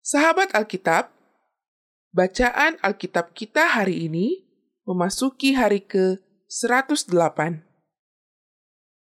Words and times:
Sahabat 0.00 0.56
Alkitab, 0.56 1.12
bacaan 2.16 2.80
Alkitab 2.80 3.36
kita 3.36 3.76
hari 3.76 4.08
ini 4.08 4.48
memasuki 4.88 5.52
hari 5.52 5.84
ke-108. 5.84 7.60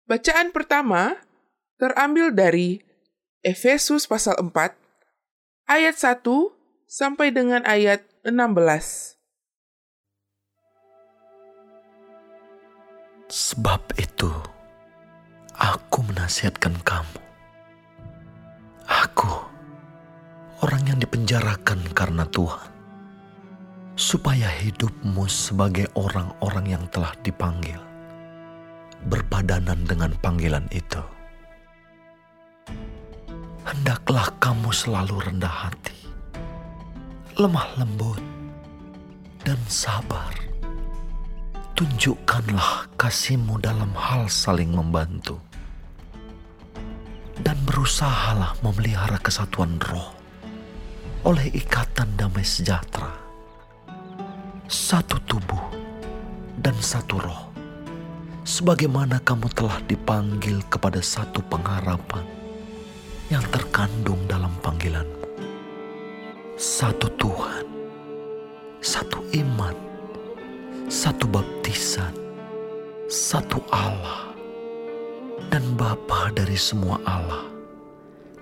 Bacaan 0.08 0.56
pertama 0.56 1.20
terambil 1.76 2.32
dari 2.32 2.80
Efesus 3.44 4.08
pasal 4.08 4.40
4 4.40 4.48
ayat 5.68 5.96
1 6.00 6.24
sampai 6.88 7.36
dengan 7.36 7.68
ayat 7.68 8.08
16. 8.24 9.20
Sebab 13.28 13.92
itu, 14.00 14.32
aku 15.52 16.00
menasihatkan 16.08 16.80
kamu. 16.88 17.20
Aku, 18.88 19.47
orang 20.66 20.84
yang 20.90 20.98
dipenjarakan 20.98 21.86
karena 21.94 22.26
Tuhan, 22.34 22.72
supaya 23.94 24.50
hidupmu 24.50 25.30
sebagai 25.30 25.86
orang-orang 25.94 26.78
yang 26.78 26.84
telah 26.90 27.14
dipanggil, 27.22 27.78
berpadanan 29.06 29.86
dengan 29.86 30.18
panggilan 30.18 30.66
itu. 30.74 31.02
Hendaklah 33.68 34.34
kamu 34.42 34.74
selalu 34.74 35.30
rendah 35.30 35.70
hati, 35.70 35.98
lemah 37.38 37.68
lembut, 37.78 38.22
dan 39.46 39.60
sabar 39.70 40.34
tunjukkanlah 41.78 42.90
kasihmu 42.98 43.62
dalam 43.62 43.94
hal 43.94 44.26
saling 44.26 44.74
membantu. 44.74 45.38
Dan 47.38 47.54
berusahalah 47.70 48.58
memelihara 48.66 49.22
kesatuan 49.22 49.78
roh 49.78 50.17
oleh 51.28 51.52
ikatan 51.52 52.08
damai 52.16 52.48
sejahtera. 52.48 53.12
Satu 54.72 55.20
tubuh 55.28 55.60
dan 56.56 56.72
satu 56.80 57.20
roh. 57.20 57.52
Sebagaimana 58.48 59.20
kamu 59.20 59.52
telah 59.52 59.84
dipanggil 59.92 60.64
kepada 60.72 61.04
satu 61.04 61.44
pengharapan 61.52 62.24
yang 63.28 63.44
terkandung 63.52 64.24
dalam 64.24 64.56
panggilanmu. 64.64 65.28
Satu 66.56 67.12
Tuhan, 67.20 67.68
satu 68.80 69.20
iman, 69.36 69.76
satu 70.88 71.28
baptisan, 71.28 72.16
satu 73.12 73.60
Allah, 73.68 74.32
dan 75.52 75.76
Bapa 75.76 76.32
dari 76.32 76.56
semua 76.56 76.96
Allah 77.04 77.52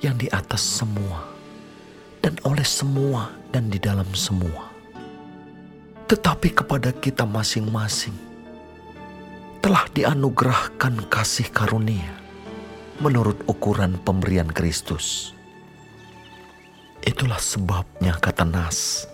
yang 0.06 0.22
di 0.22 0.30
atas 0.30 0.62
semua 0.62 1.35
dan 2.26 2.42
oleh 2.42 2.66
semua 2.66 3.30
dan 3.54 3.70
di 3.70 3.78
dalam 3.78 4.10
semua. 4.18 4.74
Tetapi 6.10 6.58
kepada 6.58 6.90
kita 6.90 7.22
masing-masing 7.22 8.18
telah 9.62 9.86
dianugerahkan 9.94 11.06
kasih 11.06 11.54
karunia 11.54 12.18
menurut 12.98 13.46
ukuran 13.46 14.02
pemberian 14.02 14.50
Kristus. 14.50 15.38
Itulah 17.06 17.38
sebabnya 17.38 18.18
kata 18.18 18.42
Nas, 18.42 19.06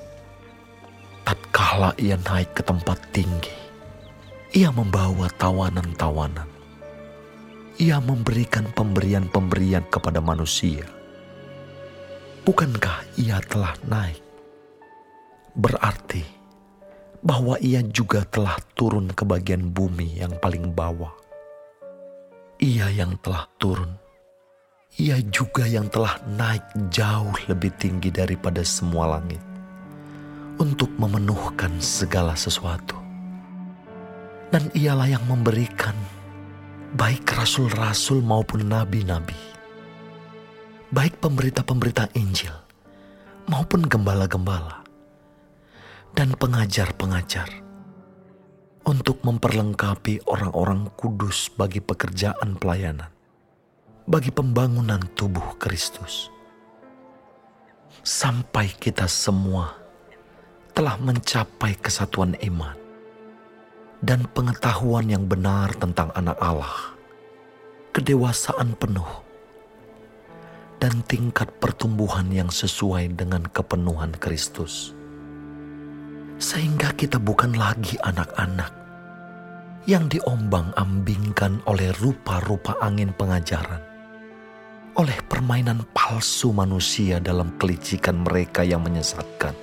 tatkala 1.27 1.91
ia 1.99 2.15
naik 2.15 2.55
ke 2.55 2.63
tempat 2.63 2.95
tinggi, 3.11 3.51
ia 4.55 4.71
membawa 4.71 5.27
tawanan-tawanan. 5.35 6.47
Ia 7.75 7.99
memberikan 7.99 8.71
pemberian-pemberian 8.71 9.83
kepada 9.91 10.23
manusia. 10.23 11.00
Bukankah 12.51 13.15
ia 13.15 13.39
telah 13.47 13.71
naik? 13.87 14.19
Berarti 15.55 16.19
bahwa 17.23 17.55
ia 17.63 17.79
juga 17.79 18.27
telah 18.27 18.59
turun 18.75 19.07
ke 19.07 19.23
bagian 19.23 19.71
bumi 19.71 20.19
yang 20.19 20.35
paling 20.35 20.75
bawah. 20.75 21.15
Ia 22.59 22.91
yang 22.91 23.15
telah 23.23 23.47
turun, 23.55 23.95
ia 24.99 25.23
juga 25.31 25.63
yang 25.63 25.87
telah 25.87 26.19
naik 26.27 26.91
jauh 26.91 27.31
lebih 27.47 27.71
tinggi 27.79 28.11
daripada 28.11 28.67
semua 28.67 29.15
langit 29.15 29.39
untuk 30.59 30.91
memenuhkan 30.99 31.71
segala 31.79 32.35
sesuatu. 32.35 32.99
Dan 34.51 34.67
ialah 34.75 35.07
yang 35.07 35.23
memberikan 35.23 35.95
baik 36.99 37.23
rasul-rasul 37.31 38.19
maupun 38.19 38.67
nabi-nabi, 38.67 39.39
baik 40.91 41.23
pemberita-pemberita 41.23 42.11
Injil 42.19 42.51
maupun 43.47 43.87
gembala-gembala, 43.87 44.83
dan 46.11 46.35
pengajar-pengajar 46.35 47.47
untuk 48.83 49.23
memperlengkapi 49.23 50.27
orang-orang 50.27 50.91
kudus 50.99 51.47
bagi 51.55 51.79
pekerjaan 51.79 52.59
pelayanan, 52.59 53.07
bagi 54.03 54.35
pembangunan 54.35 54.99
tubuh 55.15 55.55
Kristus, 55.55 56.27
sampai 58.03 58.67
kita 58.75 59.07
semua 59.07 59.71
telah 60.75 60.99
mencapai 60.99 61.79
kesatuan 61.79 62.35
iman 62.43 62.75
dan 64.03 64.27
pengetahuan 64.35 65.07
yang 65.07 65.23
benar 65.23 65.71
tentang 65.79 66.11
Anak 66.19 66.35
Allah, 66.43 66.99
kedewasaan 67.95 68.75
penuh, 68.75 69.30
dan 70.81 71.05
tingkat 71.05 71.45
pertumbuhan 71.61 72.33
yang 72.33 72.49
sesuai 72.49 73.13
dengan 73.13 73.45
kepenuhan 73.45 74.17
Kristus, 74.17 74.97
sehingga 76.41 76.89
kita 76.97 77.21
bukan 77.21 77.53
lagi 77.53 78.01
anak-anak 78.01 78.73
yang 79.85 80.09
diombang-ambingkan 80.09 81.61
oleh 81.69 81.93
rupa-rupa 82.01 82.81
angin 82.81 83.13
pengajaran, 83.13 83.77
oleh 84.97 85.17
permainan 85.29 85.85
palsu 85.93 86.49
manusia 86.49 87.21
dalam 87.21 87.53
kelicikan 87.61 88.25
mereka 88.25 88.65
yang 88.65 88.81
menyesatkan. 88.81 89.53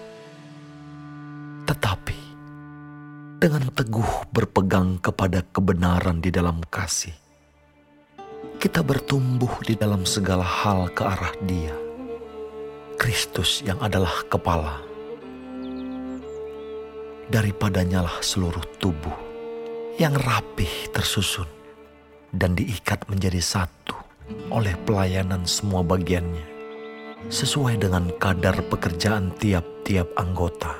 Tetapi 1.67 2.19
dengan 3.43 3.71
teguh 3.75 4.31
berpegang 4.31 5.03
kepada 5.03 5.43
kebenaran 5.51 6.23
di 6.23 6.31
dalam 6.31 6.63
kasih, 6.67 7.15
kita 8.59 8.83
bertumbuh 8.83 9.63
di 9.63 9.79
dalam 9.79 10.03
segala 10.03 10.43
hal 10.43 10.91
ke 10.91 11.07
arah 11.07 11.31
Dia, 11.47 11.71
Kristus 12.99 13.63
yang 13.63 13.79
adalah 13.79 14.27
kepala. 14.27 14.83
Daripadanyalah 17.31 18.19
seluruh 18.19 18.67
tubuh 18.83 19.15
yang 20.03 20.11
rapih 20.19 20.91
tersusun 20.91 21.47
dan 22.35 22.59
diikat 22.59 23.07
menjadi 23.07 23.39
satu 23.39 23.95
oleh 24.51 24.75
pelayanan 24.83 25.47
semua 25.47 25.87
bagiannya, 25.87 26.47
sesuai 27.31 27.79
dengan 27.79 28.11
kadar 28.19 28.59
pekerjaan 28.67 29.39
tiap-tiap 29.39 30.11
anggota 30.19 30.75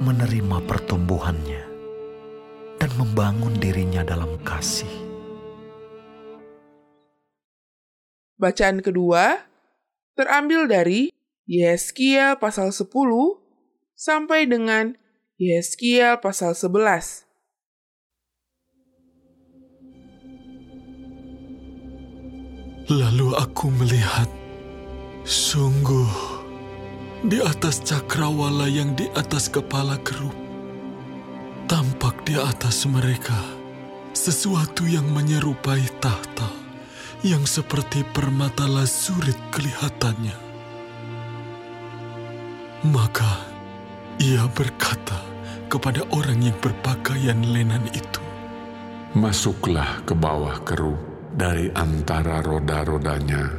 menerima 0.00 0.64
pertumbuhannya 0.64 1.62
dan 2.80 2.90
membangun 2.96 3.60
dirinya 3.60 4.00
dalam 4.00 4.40
kasih. 4.40 5.11
Bacaan 8.42 8.82
kedua 8.82 9.38
terambil 10.18 10.66
dari 10.66 11.14
Yeskiel 11.46 12.42
pasal 12.42 12.74
10 12.74 12.90
sampai 13.94 14.50
dengan 14.50 14.98
Yeskiel 15.38 16.18
pasal 16.18 16.58
11. 16.58 17.22
Lalu 22.90 23.28
aku 23.38 23.70
melihat, 23.78 24.26
sungguh 25.22 26.10
di 27.22 27.38
atas 27.38 27.78
cakrawala 27.86 28.66
yang 28.66 28.98
di 28.98 29.06
atas 29.14 29.46
kepala 29.46 30.02
kerub. 30.02 30.34
Tampak 31.70 32.26
di 32.26 32.34
atas 32.34 32.90
mereka 32.90 33.38
sesuatu 34.10 34.82
yang 34.90 35.06
menyerupai 35.14 35.86
tahta 36.02 36.61
yang 37.22 37.46
seperti 37.46 38.02
permata 38.02 38.66
lazurit 38.66 39.38
kelihatannya. 39.54 40.34
Maka 42.90 43.46
ia 44.18 44.42
berkata 44.50 45.22
kepada 45.70 46.02
orang 46.10 46.42
yang 46.42 46.58
berpakaian 46.58 47.38
lenan 47.46 47.86
itu, 47.94 48.18
Masuklah 49.14 50.02
ke 50.02 50.18
bawah 50.18 50.58
kerub 50.66 50.98
dari 51.30 51.70
antara 51.78 52.42
roda-rodanya 52.42 53.54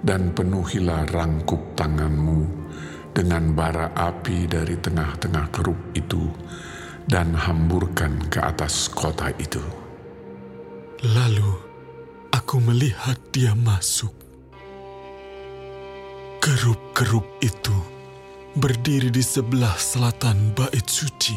dan 0.00 0.32
penuhilah 0.32 1.04
rangkup 1.12 1.76
tanganmu 1.76 2.46
dengan 3.12 3.52
bara 3.52 3.92
api 3.92 4.48
dari 4.48 4.78
tengah-tengah 4.80 5.46
keruk 5.52 5.92
itu 5.92 6.30
dan 7.04 7.36
hamburkan 7.36 8.16
ke 8.32 8.38
atas 8.40 8.88
kota 8.88 9.28
itu. 9.36 9.60
Lalu 11.02 11.67
aku 12.48 12.64
melihat 12.64 13.20
dia 13.28 13.52
masuk. 13.52 14.08
Kerup-kerup 16.40 17.28
itu 17.44 17.76
berdiri 18.56 19.12
di 19.12 19.20
sebelah 19.20 19.76
selatan 19.76 20.56
bait 20.56 20.88
suci. 20.88 21.36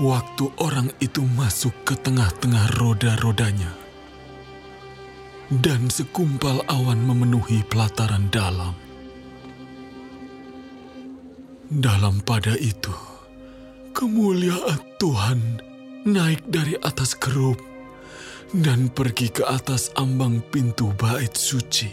Waktu 0.00 0.56
orang 0.56 0.88
itu 1.04 1.20
masuk 1.36 1.76
ke 1.84 2.00
tengah-tengah 2.00 2.80
roda-rodanya. 2.80 3.76
Dan 5.52 5.92
sekumpal 5.92 6.64
awan 6.64 7.04
memenuhi 7.04 7.60
pelataran 7.68 8.32
dalam. 8.32 8.72
Dalam 11.68 12.24
pada 12.24 12.56
itu, 12.56 12.96
kemuliaan 13.92 14.80
Tuhan 14.96 15.60
naik 16.08 16.48
dari 16.48 16.80
atas 16.80 17.12
kerup 17.12 17.69
dan 18.50 18.90
pergi 18.90 19.30
ke 19.30 19.46
atas 19.46 19.94
ambang 19.94 20.42
pintu 20.50 20.90
bait 20.98 21.30
suci. 21.38 21.90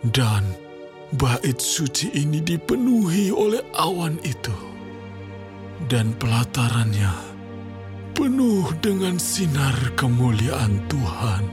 Dan 0.00 0.44
bait 1.12 1.60
suci 1.60 2.16
ini 2.16 2.40
dipenuhi 2.40 3.28
oleh 3.28 3.60
awan 3.76 4.16
itu. 4.24 4.56
Dan 5.86 6.16
pelatarannya 6.16 7.12
penuh 8.16 8.72
dengan 8.80 9.20
sinar 9.20 9.76
kemuliaan 9.92 10.80
Tuhan. 10.88 11.44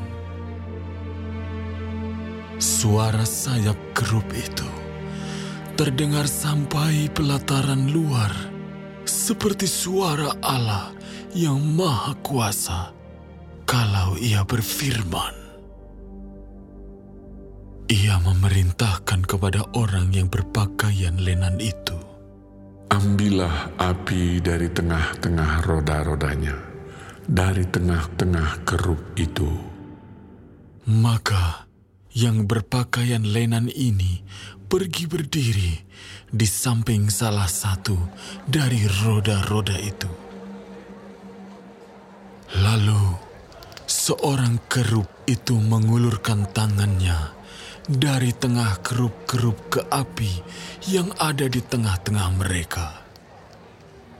Suara 2.56 3.28
sayap 3.28 3.76
kerup 3.92 4.24
itu 4.32 4.70
terdengar 5.76 6.24
sampai 6.24 7.12
pelataran 7.12 7.92
luar 7.92 8.32
seperti 9.04 9.68
suara 9.68 10.40
Allah 10.40 11.03
yang 11.34 11.58
maha 11.58 12.14
kuasa 12.22 12.94
kalau 13.66 14.14
ia 14.22 14.46
berfirman. 14.46 15.34
Ia 17.90 18.22
memerintahkan 18.22 19.26
kepada 19.26 19.66
orang 19.74 20.14
yang 20.14 20.30
berpakaian 20.30 21.18
lenan 21.18 21.58
itu. 21.58 21.98
Ambillah 22.94 23.74
api 23.82 24.40
dari 24.46 24.70
tengah-tengah 24.70 25.66
roda-rodanya, 25.66 26.54
dari 27.26 27.66
tengah-tengah 27.66 28.62
kerup 28.62 29.02
itu. 29.18 29.50
Maka 30.86 31.66
yang 32.14 32.46
berpakaian 32.46 33.26
lenan 33.26 33.74
ini 33.74 34.22
pergi 34.70 35.10
berdiri 35.10 35.74
di 36.30 36.46
samping 36.46 37.10
salah 37.10 37.50
satu 37.50 37.98
dari 38.46 38.86
roda-roda 39.02 39.78
itu. 39.82 40.33
Lalu 42.54 43.18
seorang 43.90 44.62
kerup 44.70 45.10
itu 45.26 45.58
mengulurkan 45.58 46.46
tangannya 46.54 47.34
dari 47.90 48.30
tengah 48.30 48.78
kerup-kerup 48.86 49.58
ke 49.74 49.82
api 49.90 50.32
yang 50.94 51.10
ada 51.18 51.50
di 51.50 51.60
tengah-tengah 51.60 52.30
mereka. 52.38 53.02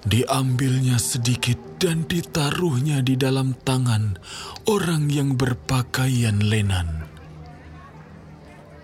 Diambilnya 0.04 1.00
sedikit 1.00 1.80
dan 1.80 2.04
ditaruhnya 2.10 3.00
di 3.00 3.16
dalam 3.16 3.56
tangan 3.56 4.20
orang 4.68 5.08
yang 5.08 5.40
berpakaian 5.40 6.44
lenan. 6.44 7.08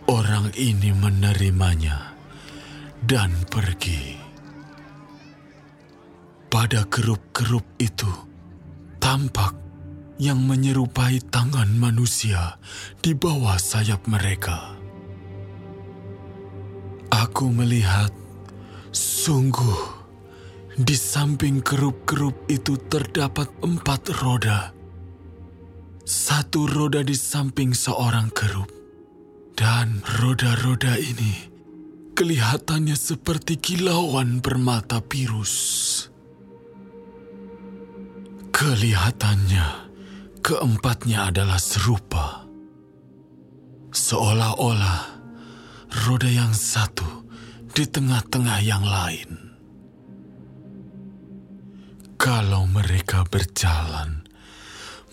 Orang 0.07 0.55
ini 0.55 0.95
menerimanya 0.95 2.15
dan 3.03 3.35
pergi. 3.51 4.15
Pada 6.49 6.87
kerup-kerup 6.87 7.77
itu 7.77 8.28
tampak 8.99 9.55
yang 10.19 10.43
menyerupai 10.43 11.23
tangan 11.31 11.71
manusia 11.79 12.59
di 12.99 13.15
bawah 13.15 13.55
sayap 13.55 14.03
mereka. 14.05 14.75
Aku 17.09 17.49
melihat, 17.49 18.11
sungguh, 18.91 19.79
di 20.75 20.95
samping 20.95 21.63
kerup-kerup 21.63 22.51
itu 22.51 22.75
terdapat 22.91 23.49
empat 23.63 24.11
roda. 24.19 24.75
Satu 26.03 26.67
roda 26.67 26.99
di 27.01 27.15
samping 27.15 27.71
seorang 27.71 28.29
kerup. 28.31 28.69
Dan 29.59 29.99
roda-roda 30.23 30.95
ini 30.95 31.51
kelihatannya 32.15 32.95
seperti 32.95 33.59
kilauan 33.59 34.39
permata 34.39 35.03
virus. 35.03 36.07
Kelihatannya, 38.59 39.87
keempatnya 40.43 41.31
adalah 41.31 41.55
serupa. 41.55 42.43
Seolah-olah 43.95 44.99
roda 46.03 46.27
yang 46.27 46.51
satu 46.51 47.23
di 47.71 47.87
tengah-tengah 47.87 48.59
yang 48.59 48.83
lain. 48.83 49.31
Kalau 52.19 52.67
mereka 52.67 53.23
berjalan, 53.31 54.27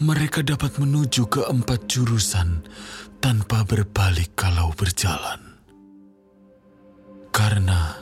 mereka 0.03 0.43
dapat 0.43 0.83
menuju 0.83 1.31
ke 1.31 1.47
empat 1.47 1.87
jurusan 1.87 2.67
tanpa 3.23 3.63
berbalik 3.63 4.35
kalau 4.35 4.75
berjalan. 4.75 5.39
Karena 7.31 7.95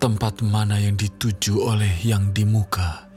tempat 0.00 0.40
mana 0.40 0.80
yang 0.80 0.96
dituju 0.96 1.60
oleh 1.60 1.92
yang 2.08 2.32
di 2.32 2.48
muka, 2.48 3.07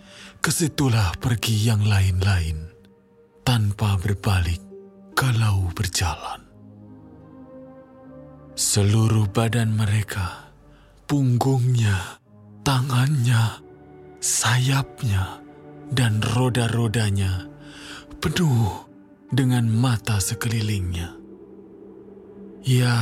ke 0.41 0.49
situlah 0.49 1.13
pergi 1.21 1.69
yang 1.69 1.85
lain-lain 1.85 2.73
tanpa 3.45 3.93
berbalik 4.01 4.57
kalau 5.13 5.69
berjalan. 5.69 6.41
Seluruh 8.57 9.29
badan 9.29 9.77
mereka, 9.77 10.49
punggungnya, 11.05 12.17
tangannya, 12.65 13.61
sayapnya, 14.17 15.45
dan 15.93 16.25
roda-rodanya 16.33 17.45
penuh 18.17 18.89
dengan 19.29 19.69
mata 19.69 20.17
sekelilingnya. 20.17 21.21
Ya, 22.65 22.97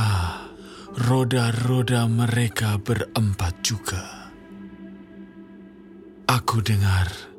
roda-roda 0.92 2.04
mereka 2.04 2.76
berempat 2.76 3.64
juga. 3.64 4.28
Aku 6.28 6.60
dengar 6.60 7.29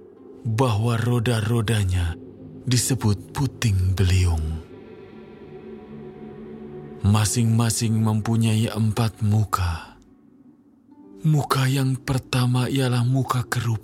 bahwa 0.41 0.97
roda-rodanya 0.97 2.17
disebut 2.65 3.33
puting 3.33 3.93
beliung. 3.93 4.61
Masing-masing 7.01 7.97
mempunyai 7.97 8.69
empat 8.69 9.25
muka. 9.25 9.97
Muka 11.21 11.69
yang 11.69 12.01
pertama 12.01 12.65
ialah 12.65 13.05
muka 13.05 13.45
kerup, 13.45 13.81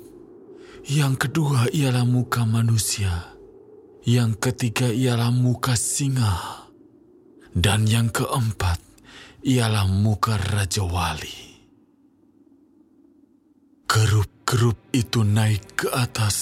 yang 0.89 1.13
kedua 1.13 1.69
ialah 1.69 2.01
muka 2.01 2.49
manusia, 2.49 3.37
yang 4.01 4.33
ketiga 4.33 4.89
ialah 4.89 5.29
muka 5.29 5.77
singa, 5.77 6.65
dan 7.53 7.85
yang 7.85 8.09
keempat 8.09 8.81
ialah 9.45 9.85
muka 9.85 10.37
Raja 10.37 10.81
Wali. 10.81 11.46
Kerup-kerup 13.87 14.77
itu 14.91 15.23
naik 15.23 15.79
ke 15.79 15.87
atas 15.95 16.37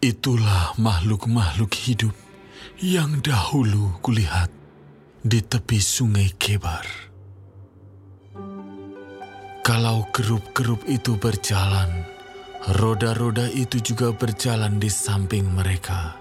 Itulah 0.00 0.72
makhluk-makhluk 0.80 1.76
hidup 1.76 2.16
yang 2.80 3.20
dahulu 3.20 4.00
kulihat 4.00 4.48
di 5.20 5.44
tepi 5.44 5.76
sungai 5.76 6.32
Kebar. 6.40 6.88
Kalau 9.60 10.08
kerup-kerup 10.08 10.88
itu 10.88 11.20
berjalan, 11.20 12.08
roda-roda 12.80 13.44
itu 13.52 13.76
juga 13.84 14.16
berjalan 14.16 14.80
di 14.80 14.88
samping 14.88 15.52
mereka. 15.52 16.16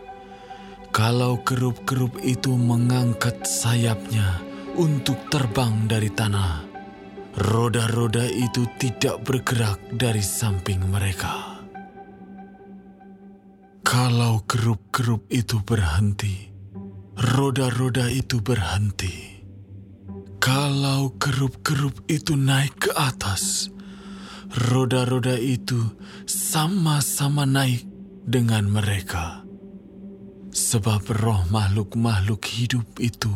Kalau 0.92 1.40
kerup-kerup 1.40 2.20
itu 2.20 2.52
mengangkat 2.52 3.48
sayapnya 3.48 4.44
untuk 4.76 5.16
terbang 5.32 5.88
dari 5.88 6.12
tanah, 6.12 6.69
roda-roda 7.40 8.28
itu 8.28 8.68
tidak 8.76 9.24
bergerak 9.24 9.80
dari 9.96 10.20
samping 10.20 10.84
mereka. 10.92 11.64
Kalau 13.80 14.44
kerup-kerup 14.44 15.32
itu 15.32 15.64
berhenti, 15.64 16.52
roda-roda 17.16 18.12
itu 18.12 18.44
berhenti. 18.44 19.40
Kalau 20.44 21.16
kerup-kerup 21.16 22.06
itu 22.12 22.36
naik 22.36 22.76
ke 22.88 22.92
atas, 22.94 23.72
roda-roda 24.70 25.36
itu 25.40 25.80
sama-sama 26.28 27.48
naik 27.48 27.88
dengan 28.28 28.68
mereka. 28.68 29.48
Sebab 30.50 31.08
roh 31.24 31.48
makhluk-makhluk 31.50 32.42
hidup 32.46 33.00
itu 33.00 33.32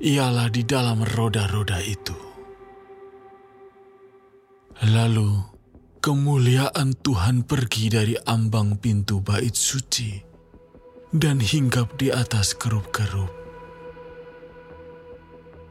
ialah 0.00 0.46
di 0.48 0.62
dalam 0.62 1.02
roda-roda 1.04 1.80
itu. 1.82 2.25
Lalu, 4.84 5.40
kemuliaan 6.04 6.92
Tuhan 7.00 7.48
pergi 7.48 7.88
dari 7.88 8.14
ambang 8.28 8.76
pintu 8.76 9.24
bait 9.24 9.56
suci 9.56 10.20
dan 11.16 11.40
hinggap 11.40 11.96
di 11.96 12.12
atas 12.12 12.52
kerup-kerup. 12.52 13.32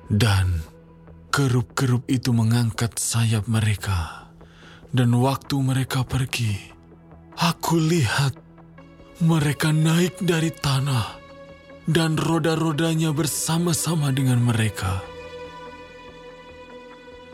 Dan 0.10 0.66
kerup-kerup 1.30 2.10
itu 2.10 2.34
mengangkat 2.34 2.98
sayap 2.98 3.46
mereka. 3.46 4.26
Dan 4.90 5.14
waktu 5.22 5.60
mereka 5.60 6.02
pergi, 6.08 6.56
aku 7.38 7.78
lihat 7.78 8.34
mereka 9.22 9.70
naik 9.70 10.18
dari 10.24 10.50
tanah 10.50 11.20
dan 11.86 12.18
roda-rodanya 12.18 13.14
bersama-sama 13.14 14.10
dengan 14.10 14.42
mereka. 14.42 15.15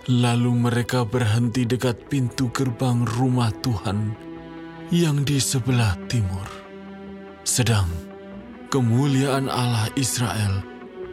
Lalu 0.10 0.66
mereka 0.66 1.06
berhenti 1.06 1.62
dekat 1.70 2.10
pintu 2.10 2.50
gerbang 2.50 3.06
rumah 3.06 3.54
Tuhan 3.62 4.18
yang 4.90 5.22
di 5.22 5.38
sebelah 5.38 5.94
timur. 6.10 6.50
Sedang 7.46 7.86
kemuliaan 8.74 9.46
Allah 9.46 9.94
Israel 9.94 10.66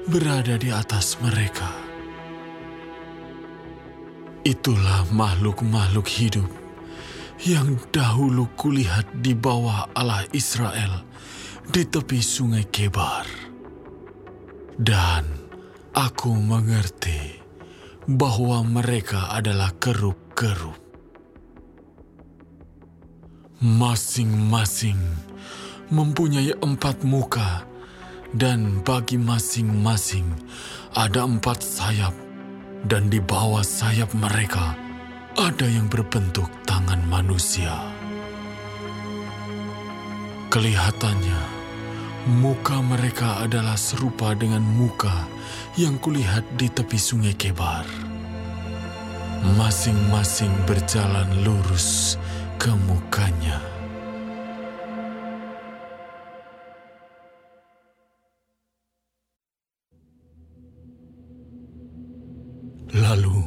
berada 0.08 0.56
di 0.56 0.72
atas 0.72 1.20
mereka. 1.20 1.68
Itulah 4.48 5.04
makhluk-makhluk 5.12 6.08
hidup 6.08 6.48
yang 7.44 7.76
dahulu 7.92 8.48
kulihat 8.56 9.04
di 9.20 9.36
bawah 9.36 9.92
Allah 9.92 10.24
Israel 10.32 11.04
di 11.68 11.84
tepi 11.84 12.18
sungai 12.24 12.64
Kebar. 12.66 13.28
Dan 14.78 15.28
aku 15.92 16.32
mengerti 16.32 17.37
bahwa 18.08 18.64
mereka 18.64 19.28
adalah 19.36 19.68
kerup-kerup. 19.76 20.80
Masing-masing 23.60 24.96
mempunyai 25.92 26.56
empat 26.56 27.04
muka 27.04 27.68
dan 28.32 28.80
bagi 28.80 29.20
masing-masing 29.20 30.24
ada 30.96 31.28
empat 31.28 31.60
sayap 31.60 32.16
dan 32.88 33.12
di 33.12 33.20
bawah 33.20 33.60
sayap 33.60 34.08
mereka 34.16 34.72
ada 35.36 35.68
yang 35.68 35.92
berbentuk 35.92 36.48
tangan 36.64 37.04
manusia. 37.12 37.76
Kelihatannya, 40.48 41.58
Muka 42.28 42.84
mereka 42.84 43.40
adalah 43.40 43.80
serupa 43.80 44.36
dengan 44.36 44.60
muka 44.60 45.24
yang 45.80 45.96
kulihat 45.96 46.44
di 46.60 46.68
tepi 46.68 47.00
sungai 47.00 47.32
Kebar. 47.32 47.88
Masing-masing 49.42 50.50
berjalan 50.66 51.26
lurus 51.42 52.18
ke 52.58 52.70
mukanya. 52.86 53.58
Lalu, 62.94 63.44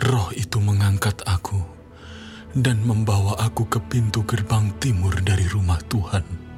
roh 0.00 0.28
itu 0.32 0.62
mengangkat 0.62 1.18
aku 1.26 1.60
dan 2.56 2.80
membawa 2.84 3.36
aku 3.42 3.68
ke 3.68 3.80
pintu 3.90 4.24
gerbang 4.24 4.70
timur 4.80 5.12
dari 5.20 5.44
rumah 5.50 5.80
Tuhan 5.88 6.52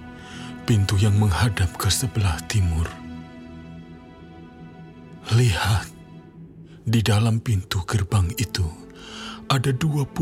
pintu 0.64 0.96
yang 0.96 1.14
menghadap 1.20 1.76
ke 1.76 1.92
sebelah 1.92 2.40
timur. 2.48 2.88
Lihat, 5.36 5.93
di 6.84 7.00
dalam 7.00 7.40
pintu 7.40 7.80
gerbang 7.88 8.28
itu 8.36 8.64
ada 9.48 9.72
25 9.72 10.12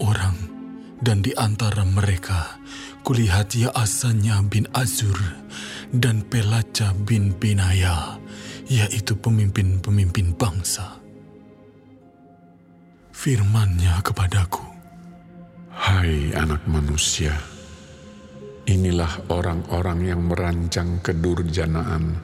orang 0.00 0.36
dan 1.00 1.20
di 1.20 1.36
antara 1.36 1.84
mereka 1.84 2.56
kulihat 3.04 3.52
Yaasanya 3.52 4.44
bin 4.48 4.68
Azur 4.72 5.16
dan 5.92 6.24
Pelaca 6.24 6.92
bin 7.04 7.32
Binaya, 7.36 8.20
yaitu 8.68 9.16
pemimpin-pemimpin 9.16 10.36
bangsa. 10.36 11.00
Firmannya 13.16 14.00
kepadaku, 14.04 14.64
Hai 15.72 16.32
anak 16.36 16.64
manusia, 16.68 17.32
Inilah 18.70 19.26
orang-orang 19.32 20.14
yang 20.14 20.22
merancang 20.30 21.02
kedurjanaan 21.02 22.22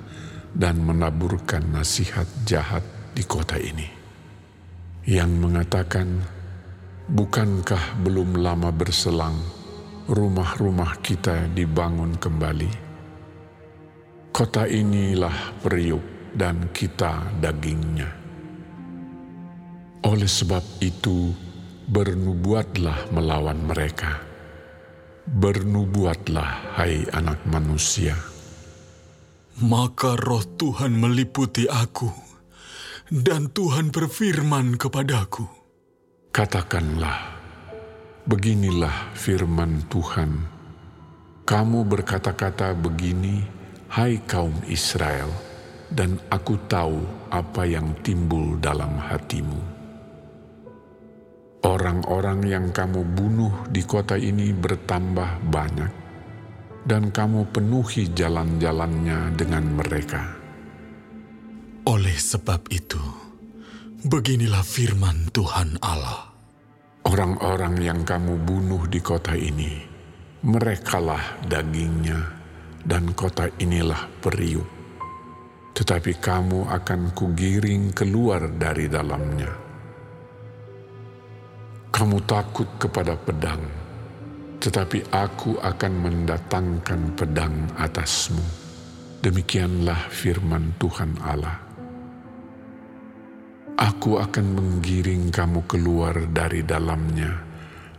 dan 0.54 0.78
menaburkan 0.78 1.75
nasihat 1.75 2.28
jahat 2.47 2.87
di 3.16 3.25
kota 3.25 3.56
ini. 3.56 3.88
Yang 5.08 5.32
mengatakan, 5.40 6.20
bukankah 7.08 8.04
belum 8.04 8.37
lama 8.44 8.68
berselang 8.68 9.40
rumah-rumah 10.12 11.00
kita 11.00 11.49
dibangun 11.49 12.20
kembali? 12.20 12.85
Kota 14.37 14.68
inilah 14.68 15.56
periuk 15.64 16.37
dan 16.37 16.68
kita 16.76 17.40
dagingnya. 17.40 18.12
Oleh 20.04 20.28
sebab 20.28 20.85
itu, 20.85 21.32
bernubuatlah 21.88 23.08
melawan 23.16 23.64
mereka 23.64 24.37
Bernubuatlah, 25.26 26.78
hai 26.78 27.02
anak 27.11 27.42
manusia. 27.50 28.14
Maka 29.58 30.14
roh 30.14 30.46
Tuhan 30.54 30.94
meliputi 30.94 31.66
aku, 31.66 32.06
dan 33.12 33.52
Tuhan 33.54 33.94
berfirman 33.94 34.75
kepadaku. 34.75 35.46
Katakanlah, 36.34 37.38
beginilah 38.26 39.14
firman 39.14 39.86
Tuhan. 39.86 40.30
Kamu 41.46 41.86
berkata-kata 41.86 42.75
begini, 42.75 43.46
hai 43.94 44.18
kaum 44.26 44.54
Israel, 44.66 45.30
dan 45.88 46.18
aku 46.28 46.58
tahu 46.66 46.98
apa 47.30 47.62
yang 47.62 47.94
timbul 48.02 48.58
dalam 48.58 48.98
hatimu 48.98 49.76
Orang-orang 51.66 52.46
yang 52.46 52.66
kamu 52.70 53.02
bunuh 53.18 53.50
di 53.75 53.82
kota 53.82 54.14
ini 54.14 54.54
bertambah 54.54 55.50
banyak, 55.50 55.92
dan 56.86 57.10
kamu 57.10 57.42
penuhi 57.50 58.06
jalan-jalannya 58.14 59.34
dengan 59.34 59.75
mereka. 59.75 60.45
Oleh 61.86 62.18
sebab 62.18 62.66
itu, 62.74 63.00
beginilah 64.02 64.62
firman 64.66 65.30
Tuhan 65.30 65.78
Allah. 65.80 66.34
Orang-orang 67.06 67.78
yang 67.78 68.00
kamu 68.02 68.42
bunuh 68.42 68.90
di 68.90 68.98
kota 68.98 69.38
ini, 69.38 69.86
merekalah 70.42 71.46
dagingnya, 71.46 72.18
dan 72.82 73.14
kota 73.14 73.46
inilah 73.62 74.10
periuk. 74.18 74.66
Tetapi 75.72 76.18
kamu 76.18 76.66
akan 76.66 77.14
kugiring 77.14 77.94
keluar 77.94 78.50
dari 78.50 78.90
dalamnya 78.90 79.66
kamu 81.96 82.28
takut 82.28 82.68
kepada 82.76 83.16
pedang, 83.16 83.64
tetapi 84.60 85.08
aku 85.08 85.56
akan 85.56 85.92
mendatangkan 86.04 87.16
pedang 87.16 87.72
atasmu. 87.80 88.44
Demikianlah 89.24 90.12
firman 90.12 90.76
Tuhan 90.76 91.16
Allah. 91.24 91.65
Aku 93.76 94.16
akan 94.16 94.56
menggiring 94.56 95.28
kamu 95.28 95.68
keluar 95.68 96.16
dari 96.33 96.64
dalamnya 96.64 97.45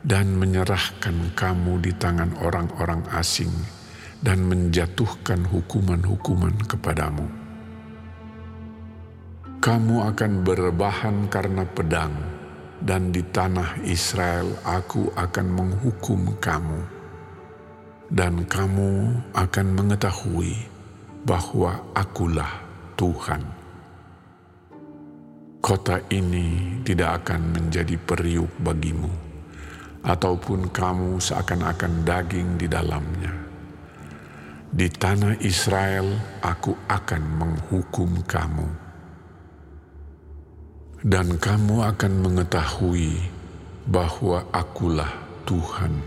dan 0.01 0.33
menyerahkan 0.33 1.37
kamu 1.37 1.85
di 1.85 1.93
tangan 1.93 2.33
orang-orang 2.41 3.05
asing 3.13 3.53
dan 4.25 4.41
menjatuhkan 4.49 5.45
hukuman-hukuman 5.45 6.57
kepadamu. 6.65 7.29
Kamu 9.61 9.95
akan 10.09 10.31
berbahan 10.41 11.29
karena 11.29 11.61
pedang, 11.69 12.25
dan 12.81 13.13
di 13.13 13.21
tanah 13.21 13.77
Israel 13.85 14.57
aku 14.65 15.13
akan 15.13 15.45
menghukum 15.45 16.41
kamu, 16.41 16.81
dan 18.09 18.49
kamu 18.49 19.13
akan 19.29 19.67
mengetahui 19.77 20.57
bahwa 21.21 21.85
akulah 21.93 22.65
Tuhan. 22.97 23.56
Kota 25.67 25.99
ini 26.15 26.79
tidak 26.87 27.27
akan 27.27 27.51
menjadi 27.51 27.99
periuk 27.99 28.55
bagimu, 28.63 29.11
ataupun 29.99 30.71
kamu 30.71 31.19
seakan-akan 31.19 32.07
daging 32.07 32.55
di 32.55 32.71
dalamnya. 32.71 33.35
Di 34.71 34.87
tanah 34.87 35.35
Israel 35.43 36.39
aku 36.39 36.71
akan 36.87 37.23
menghukum 37.35 38.23
kamu 38.23 38.67
dan 41.03 41.35
kamu 41.35 41.83
akan 41.83 42.13
mengetahui 42.23 43.27
bahwa 43.91 44.47
akulah 44.55 45.11
Tuhan. 45.43 45.99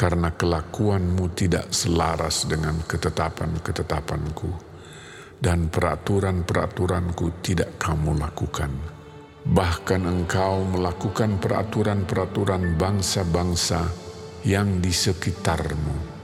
Karena 0.00 0.32
kelakuanmu 0.32 1.28
tidak 1.38 1.70
selaras 1.70 2.50
dengan 2.50 2.80
ketetapan-ketetapanku, 2.88 4.63
dan 5.44 5.68
peraturan-peraturanku 5.68 7.44
tidak 7.44 7.76
kamu 7.76 8.16
lakukan. 8.16 8.72
Bahkan 9.44 10.08
engkau 10.08 10.64
melakukan 10.64 11.36
peraturan-peraturan 11.36 12.80
bangsa-bangsa 12.80 13.84
yang 14.48 14.80
di 14.80 14.88
sekitarmu. 14.88 16.16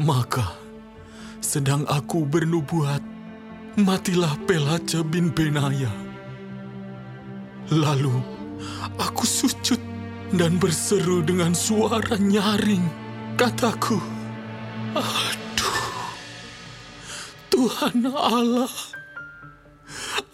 Maka, 0.00 0.56
sedang 1.44 1.84
aku 1.92 2.24
bernubuat 2.24 3.04
matilah 3.76 4.32
Pelaja 4.48 5.04
bin 5.04 5.28
Benaya. 5.28 5.92
Lalu 7.68 8.16
aku 8.96 9.28
sujud 9.28 9.76
dan 10.32 10.56
berseru 10.56 11.20
dengan 11.20 11.52
suara 11.52 12.16
nyaring. 12.16 12.88
Kataku, 13.36 14.00
aduh, 14.96 15.37
Tuhan 17.58 18.06
Allah, 18.14 18.70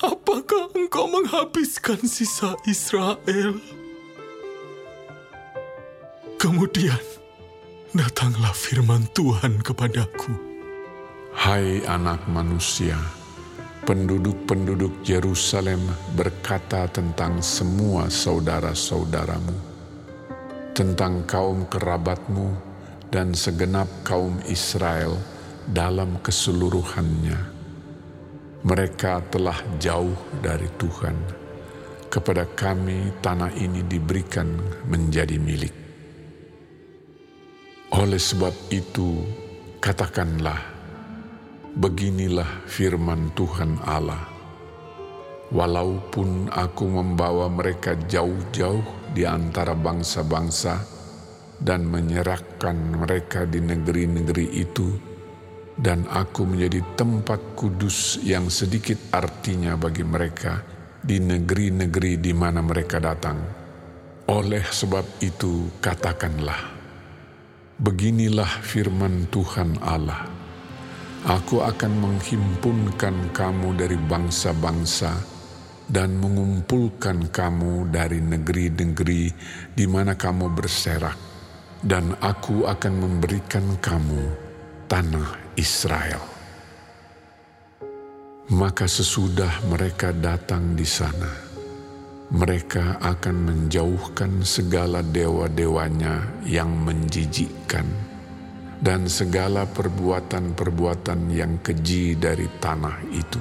apakah 0.04 0.68
engkau 0.76 1.08
menghabiskan 1.08 2.04
sisa 2.04 2.52
Israel? 2.68 3.56
Kemudian 6.36 7.00
datanglah 7.96 8.52
firman 8.52 9.08
Tuhan 9.16 9.64
kepadaku. 9.64 10.36
Hai 11.32 11.80
anak 11.88 12.28
manusia, 12.28 13.00
penduduk-penduduk 13.88 15.00
Yerusalem 15.08 15.80
berkata 16.12 16.92
tentang 16.92 17.40
semua 17.40 18.12
saudara-saudaramu, 18.12 19.56
tentang 20.76 21.24
kaum 21.24 21.64
kerabatmu 21.72 22.52
dan 23.08 23.32
segenap 23.32 23.88
kaum 24.04 24.44
Israel 24.44 25.16
dalam 25.68 26.20
keseluruhannya. 26.20 27.40
Mereka 28.64 29.28
telah 29.28 29.58
jauh 29.76 30.16
dari 30.40 30.68
Tuhan. 30.80 31.16
Kepada 32.08 32.46
kami 32.46 33.10
tanah 33.20 33.52
ini 33.58 33.84
diberikan 33.84 34.46
menjadi 34.86 35.36
milik. 35.36 35.74
Oleh 37.94 38.22
sebab 38.22 38.54
itu, 38.70 39.22
katakanlah, 39.82 40.74
Beginilah 41.74 42.70
firman 42.70 43.34
Tuhan 43.34 43.82
Allah. 43.82 44.30
Walaupun 45.50 46.46
aku 46.54 46.86
membawa 46.86 47.50
mereka 47.50 47.98
jauh-jauh 47.98 49.10
di 49.10 49.26
antara 49.26 49.74
bangsa-bangsa 49.74 50.78
dan 51.58 51.82
menyerahkan 51.90 52.78
mereka 52.78 53.42
di 53.42 53.58
negeri-negeri 53.58 54.54
itu, 54.54 55.13
dan 55.74 56.06
aku 56.10 56.46
menjadi 56.46 56.82
tempat 56.94 57.58
kudus 57.58 58.22
yang 58.22 58.46
sedikit 58.50 58.98
artinya 59.10 59.74
bagi 59.74 60.06
mereka 60.06 60.62
di 61.02 61.18
negeri-negeri 61.18 62.18
di 62.22 62.32
mana 62.32 62.62
mereka 62.62 63.02
datang. 63.02 63.38
Oleh 64.30 64.64
sebab 64.64 65.20
itu, 65.20 65.68
katakanlah, 65.84 66.72
beginilah 67.76 68.64
firman 68.64 69.28
Tuhan 69.28 69.76
Allah 69.84 70.34
Aku 71.24 71.64
akan 71.64 72.04
menghimpunkan 72.04 73.32
kamu 73.32 73.80
dari 73.80 73.96
bangsa-bangsa 73.96 75.16
dan 75.88 76.20
mengumpulkan 76.20 77.32
kamu 77.32 77.88
dari 77.88 78.20
negeri-negeri 78.20 79.32
di 79.72 79.88
mana 79.88 80.20
kamu 80.20 80.52
berserak, 80.52 81.16
dan 81.80 82.12
aku 82.20 82.68
akan 82.68 82.92
memberikan 83.00 83.64
kamu 83.80 84.36
tanah 84.84 85.43
Israel. 85.54 86.22
Maka 88.54 88.84
sesudah 88.84 89.64
mereka 89.72 90.12
datang 90.12 90.76
di 90.76 90.84
sana, 90.84 91.32
mereka 92.34 93.00
akan 93.00 93.36
menjauhkan 93.48 94.44
segala 94.44 95.00
dewa-dewanya 95.00 96.44
yang 96.44 96.68
menjijikkan 96.84 97.88
dan 98.84 99.08
segala 99.08 99.64
perbuatan-perbuatan 99.64 101.32
yang 101.32 101.56
keji 101.64 102.20
dari 102.20 102.44
tanah 102.60 102.98
itu. 103.08 103.40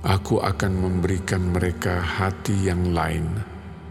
Aku 0.00 0.40
akan 0.40 0.72
memberikan 0.80 1.52
mereka 1.52 2.00
hati 2.00 2.70
yang 2.70 2.96
lain 2.96 3.26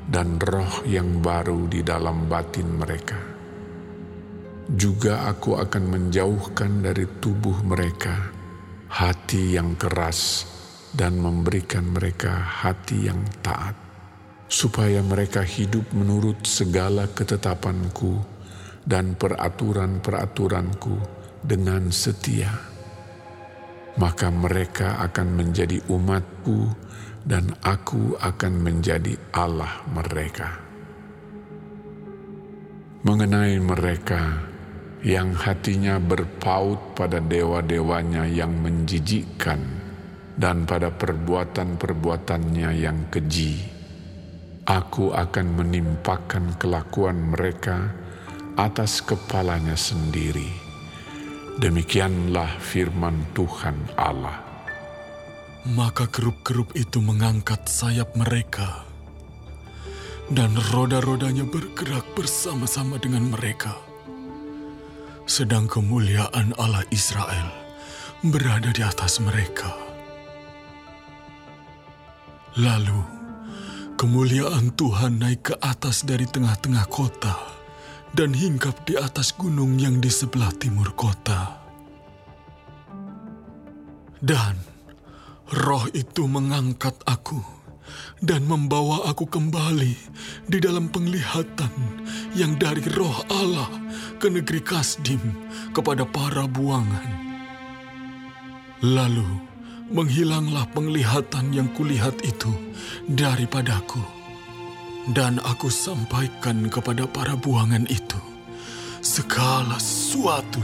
dan 0.10 0.42
roh 0.42 0.82
yang 0.90 1.22
baru 1.22 1.70
di 1.70 1.86
dalam 1.86 2.26
batin 2.26 2.66
mereka. 2.82 3.39
Juga 4.70 5.26
aku 5.26 5.58
akan 5.58 5.84
menjauhkan 5.90 6.86
dari 6.86 7.10
tubuh 7.18 7.66
mereka 7.66 8.30
hati 8.90 9.58
yang 9.58 9.74
keras 9.74 10.46
dan 10.94 11.18
memberikan 11.18 11.90
mereka 11.90 12.38
hati 12.38 13.10
yang 13.10 13.18
taat, 13.42 13.74
supaya 14.46 15.02
mereka 15.02 15.42
hidup 15.42 15.90
menurut 15.94 16.46
segala 16.46 17.10
ketetapanku 17.10 18.22
dan 18.86 19.18
peraturan-peraturanku 19.18 20.98
dengan 21.42 21.90
setia, 21.90 22.54
maka 23.98 24.30
mereka 24.30 25.02
akan 25.02 25.34
menjadi 25.34 25.82
umatku 25.90 26.70
dan 27.26 27.58
aku 27.66 28.18
akan 28.22 28.54
menjadi 28.62 29.18
Allah 29.34 29.82
mereka. 29.94 30.62
Mengenai 33.00 33.56
mereka 33.64 34.50
yang 35.00 35.32
hatinya 35.32 35.96
berpaut 35.96 36.92
pada 36.92 37.24
dewa-dewanya 37.24 38.28
yang 38.28 38.52
menjijikkan 38.60 39.60
dan 40.36 40.68
pada 40.68 40.92
perbuatan-perbuatannya 40.92 42.70
yang 42.76 43.08
keji, 43.08 43.60
aku 44.68 45.16
akan 45.16 45.48
menimpakan 45.56 46.56
kelakuan 46.60 47.32
mereka 47.32 47.92
atas 48.60 49.00
kepalanya 49.00 49.80
sendiri. 49.80 50.48
Demikianlah 51.60 52.60
firman 52.60 53.36
Tuhan 53.36 53.76
Allah. 54.00 54.40
Maka 55.76 56.08
kerup-kerup 56.08 56.72
itu 56.76 57.04
mengangkat 57.04 57.68
sayap 57.68 58.16
mereka, 58.16 58.88
dan 60.32 60.56
roda-rodanya 60.72 61.44
bergerak 61.44 62.08
bersama-sama 62.16 62.96
dengan 62.96 63.28
mereka. 63.28 63.89
Sedang 65.30 65.70
kemuliaan 65.70 66.58
Allah 66.58 66.82
Israel 66.90 67.54
berada 68.26 68.74
di 68.74 68.82
atas 68.82 69.22
mereka. 69.22 69.70
Lalu, 72.58 72.98
kemuliaan 73.94 74.74
Tuhan 74.74 75.22
naik 75.22 75.54
ke 75.54 75.56
atas 75.62 76.02
dari 76.02 76.26
tengah-tengah 76.26 76.90
kota 76.90 77.38
dan 78.10 78.34
hinggap 78.34 78.90
di 78.90 78.98
atas 78.98 79.30
gunung 79.38 79.78
yang 79.78 80.02
di 80.02 80.10
sebelah 80.10 80.50
timur 80.58 80.98
kota. 80.98 81.62
Dan 84.18 84.58
roh 85.54 85.86
itu 85.94 86.26
mengangkat 86.26 86.98
aku 87.06 87.59
dan 88.20 88.46
membawa 88.46 89.08
aku 89.08 89.26
kembali 89.28 89.94
di 90.48 90.58
dalam 90.60 90.92
penglihatan 90.92 91.72
yang 92.36 92.58
dari 92.60 92.84
roh 92.94 93.24
Allah 93.32 93.70
ke 94.20 94.28
negeri 94.28 94.60
Kasdim 94.60 95.22
kepada 95.72 96.04
para 96.04 96.46
buangan. 96.46 97.10
Lalu 98.84 99.28
menghilanglah 99.90 100.70
penglihatan 100.72 101.52
yang 101.52 101.68
kulihat 101.74 102.22
itu 102.22 102.52
daripadaku 103.10 104.02
dan 105.16 105.42
aku 105.42 105.72
sampaikan 105.74 106.70
kepada 106.70 107.10
para 107.10 107.34
buangan 107.34 107.90
itu 107.90 108.22
segala 109.02 109.80
sesuatu 109.82 110.62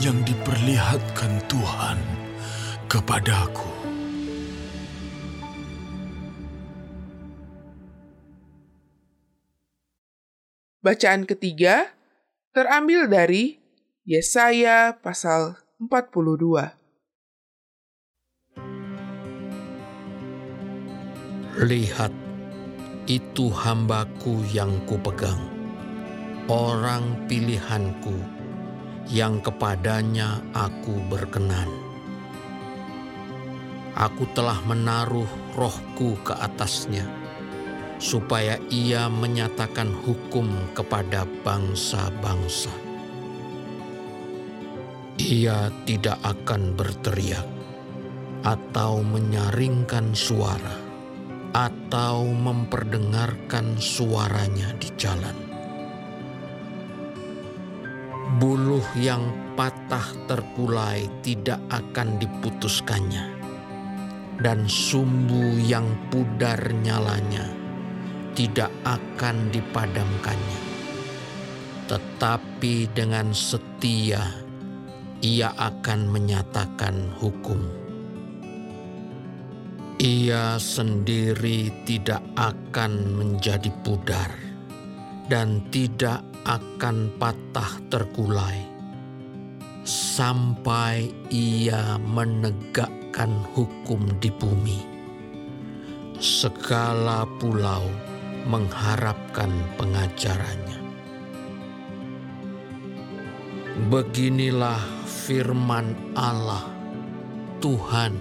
yang 0.00 0.16
diperlihatkan 0.24 1.44
Tuhan 1.50 1.98
kepadaku. 2.88 3.73
Bacaan 10.84 11.24
ketiga 11.24 11.96
terambil 12.52 13.08
dari 13.08 13.56
Yesaya 14.04 14.92
pasal 15.00 15.56
42. 15.80 16.76
Lihat 21.64 22.12
itu 23.08 23.48
hambaku 23.48 24.44
yang 24.52 24.76
kupegang, 24.84 25.40
orang 26.52 27.16
pilihanku 27.32 28.20
yang 29.08 29.40
kepadanya 29.40 30.44
aku 30.52 31.00
berkenan. 31.08 31.72
Aku 33.96 34.28
telah 34.36 34.60
menaruh 34.68 35.32
rohku 35.56 36.20
ke 36.20 36.36
atasnya, 36.36 37.08
supaya 37.98 38.58
ia 38.68 39.06
menyatakan 39.06 39.90
hukum 40.04 40.48
kepada 40.74 41.24
bangsa-bangsa. 41.46 42.72
Ia 45.14 45.70
tidak 45.86 46.18
akan 46.26 46.74
berteriak 46.74 47.46
atau 48.44 49.00
menyaringkan 49.00 50.12
suara 50.12 50.76
atau 51.54 52.26
memperdengarkan 52.28 53.78
suaranya 53.78 54.74
di 54.76 54.90
jalan. 54.98 55.36
Buluh 58.42 58.82
yang 58.98 59.22
patah 59.54 60.26
terkulai 60.26 61.06
tidak 61.22 61.62
akan 61.70 62.18
diputuskannya, 62.18 63.22
dan 64.42 64.66
sumbu 64.66 65.54
yang 65.62 65.86
pudar 66.10 66.58
nyalanya 66.82 67.63
tidak 68.34 68.70
akan 68.82 69.48
dipadamkannya. 69.54 70.62
Tetapi 71.86 72.90
dengan 72.90 73.30
setia 73.30 74.44
ia 75.24 75.54
akan 75.56 76.10
menyatakan 76.10 77.14
hukum. 77.16 77.62
Ia 80.02 80.58
sendiri 80.58 81.70
tidak 81.88 82.20
akan 82.36 83.14
menjadi 83.14 83.70
pudar 83.80 84.28
dan 85.30 85.64
tidak 85.72 86.20
akan 86.44 87.08
patah 87.16 87.80
terkulai 87.88 88.74
sampai 89.84 91.12
ia 91.28 91.96
menegakkan 92.00 93.32
hukum 93.52 94.00
di 94.20 94.28
bumi. 94.32 94.80
Segala 96.20 97.28
pulau 97.36 97.84
mengharapkan 98.44 99.50
pengajarannya. 99.80 100.80
Beginilah 103.88 104.80
firman 105.04 106.14
Allah, 106.14 106.68
Tuhan 107.58 108.14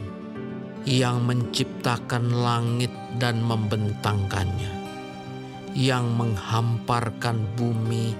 yang 0.87 1.23
menciptakan 1.27 2.31
langit 2.31 2.91
dan 3.19 3.43
membentangkannya, 3.43 4.71
yang 5.75 6.11
menghamparkan 6.15 7.43
bumi 7.59 8.15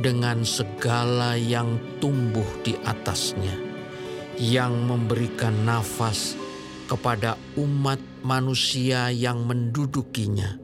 dengan 0.00 0.42
segala 0.42 1.36
yang 1.36 1.76
tumbuh 2.00 2.46
di 2.64 2.76
atasnya, 2.82 3.54
yang 4.40 4.72
memberikan 4.88 5.52
nafas 5.68 6.34
kepada 6.88 7.36
umat 7.56 8.00
manusia 8.24 9.08
yang 9.08 9.44
mendudukinya, 9.44 10.61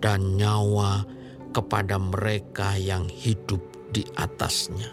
dan 0.00 0.40
nyawa 0.40 1.04
kepada 1.52 2.00
mereka 2.00 2.74
yang 2.80 3.06
hidup 3.06 3.60
di 3.92 4.02
atasnya. 4.16 4.90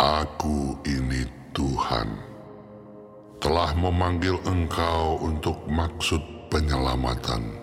Aku 0.00 0.74
ini 0.84 1.22
Tuhan, 1.54 2.08
telah 3.38 3.70
memanggil 3.78 4.36
engkau 4.42 5.22
untuk 5.22 5.60
maksud 5.70 6.20
penyelamatan. 6.50 7.62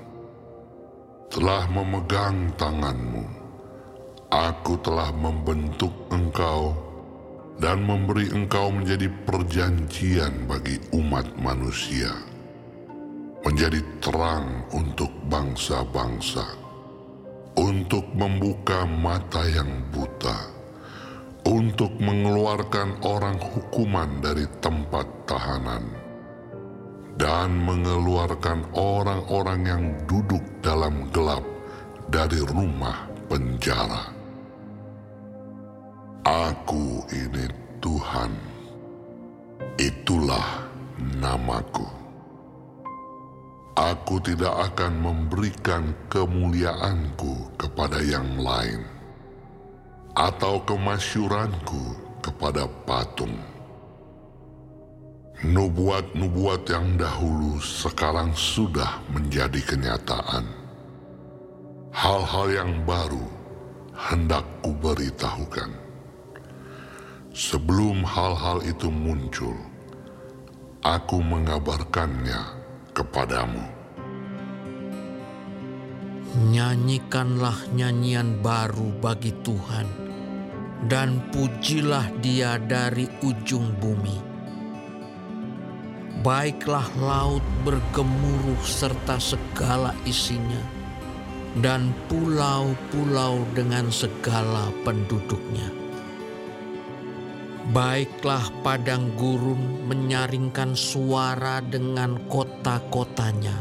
Telah 1.32 1.64
memegang 1.72 2.52
tanganmu, 2.56 3.24
aku 4.32 4.74
telah 4.84 5.12
membentuk 5.16 5.92
engkau 6.12 6.76
dan 7.60 7.84
memberi 7.84 8.32
engkau 8.32 8.72
menjadi 8.74 9.12
perjanjian 9.28 10.48
bagi 10.50 10.80
umat 10.96 11.28
manusia, 11.40 12.10
menjadi 13.42 13.82
terang 14.00 14.66
untuk 14.74 15.10
bangsa-bangsa, 15.30 16.46
untuk 17.58 18.06
membuka 18.14 18.86
mata 18.86 19.44
yang 19.50 19.70
buta 19.90 20.62
untuk 21.46 21.90
mengeluarkan 21.98 23.02
orang 23.02 23.38
hukuman 23.42 24.22
dari 24.22 24.46
tempat 24.62 25.06
tahanan 25.26 25.82
dan 27.18 27.50
mengeluarkan 27.66 28.66
orang-orang 28.78 29.62
yang 29.66 29.84
duduk 30.06 30.42
dalam 30.62 31.10
gelap 31.10 31.42
dari 32.14 32.42
rumah 32.46 33.10
penjara. 33.26 34.14
Aku 36.22 37.02
ini 37.10 37.50
Tuhan, 37.82 38.32
itulah 39.82 40.70
namaku. 41.18 42.01
Aku 43.82 44.22
tidak 44.22 44.78
akan 44.78 44.94
memberikan 45.02 45.90
kemuliaanku 46.06 47.58
kepada 47.58 47.98
yang 47.98 48.38
lain 48.38 48.86
atau 50.14 50.62
kemasyuranku 50.62 51.98
kepada 52.22 52.70
patung. 52.86 53.34
Nubuat-nubuat 55.42 56.70
yang 56.70 56.94
dahulu 56.94 57.58
sekarang 57.58 58.30
sudah 58.38 59.02
menjadi 59.10 59.58
kenyataan. 59.66 60.46
Hal-hal 61.90 62.54
yang 62.54 62.86
baru 62.86 63.26
hendak 63.98 64.46
kuberitahukan. 64.62 65.74
Sebelum 67.34 68.06
hal-hal 68.06 68.62
itu 68.62 68.94
muncul, 68.94 69.58
aku 70.86 71.18
mengabarkannya 71.18 72.61
kepadamu. 72.92 73.64
Nyanyikanlah 76.32 77.68
nyanyian 77.76 78.40
baru 78.40 78.96
bagi 79.04 79.36
Tuhan, 79.44 79.88
dan 80.88 81.20
pujilah 81.36 82.08
Dia 82.24 82.56
dari 82.56 83.08
ujung 83.20 83.76
bumi. 83.84 84.32
Baiklah 86.22 86.88
laut 87.02 87.44
bergemuruh 87.68 88.62
serta 88.64 89.20
segala 89.20 89.92
isinya, 90.08 90.62
dan 91.60 91.92
pulau-pulau 92.08 93.44
dengan 93.52 93.92
segala 93.92 94.72
penduduknya. 94.88 95.81
Baiklah 97.70 98.50
padang 98.66 99.14
gurun 99.14 99.86
menyaringkan 99.86 100.74
suara 100.74 101.62
dengan 101.62 102.18
kota-kotanya 102.26 103.54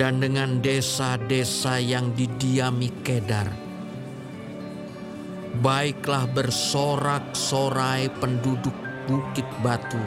dan 0.00 0.24
dengan 0.24 0.64
desa-desa 0.64 1.76
yang 1.84 2.16
didiami 2.16 2.88
Kedar. 3.04 3.44
Baiklah 5.60 6.32
bersorak-sorai 6.32 8.08
penduduk 8.24 8.72
bukit 9.04 9.44
batu. 9.60 10.00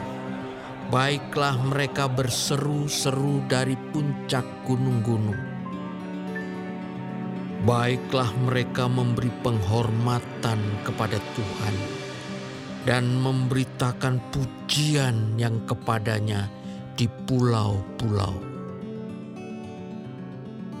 Baiklah 0.90 1.54
mereka 1.62 2.10
berseru-seru 2.10 3.46
dari 3.46 3.78
puncak 3.94 4.42
gunung-gunung. 4.66 5.38
Baiklah 7.62 8.34
mereka 8.42 8.90
memberi 8.90 9.30
penghormatan 9.40 10.58
kepada 10.82 11.16
Tuhan 11.38 12.03
dan 12.84 13.16
memberitakan 13.16 14.20
pujian 14.28 15.40
yang 15.40 15.64
kepadanya 15.64 16.52
di 16.94 17.08
pulau-pulau. 17.08 18.36